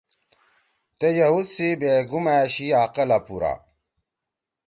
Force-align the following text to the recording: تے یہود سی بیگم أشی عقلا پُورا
تے 0.97 1.07
یہود 1.19 1.47
سی 1.55 1.67
بیگم 1.79 2.25
أشی 2.39 2.67
عقلا 2.83 3.17
پُورا 3.25 3.53